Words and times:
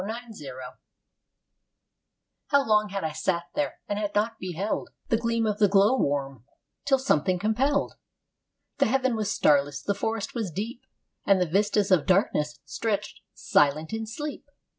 THE 0.01 0.07
GLOW 0.07 0.53
WORM 0.55 0.79
How 2.47 2.65
long 2.67 2.89
had 2.89 3.03
I 3.03 3.11
sat 3.11 3.43
there 3.53 3.77
and 3.87 3.99
had 3.99 4.15
not 4.15 4.39
beheld 4.39 4.89
The 5.09 5.17
gleam 5.17 5.45
of 5.45 5.59
the 5.59 5.67
glow 5.67 5.95
worm 5.95 6.43
till 6.85 6.97
something 6.97 7.37
compelled!... 7.37 7.97
The 8.79 8.87
heaven 8.87 9.15
was 9.15 9.31
starless, 9.31 9.79
the 9.83 9.93
forest 9.93 10.33
was 10.33 10.49
deep, 10.49 10.81
And 11.27 11.39
the 11.39 11.45
vistas 11.45 11.91
of 11.91 12.07
darkness 12.07 12.57
stretched 12.65 13.21
silent 13.35 13.93
in 13.93 14.07
sleep. 14.07 14.49